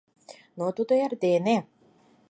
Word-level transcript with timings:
Но 0.57 0.65
тудо 0.75 0.93
эрдене 1.05 1.57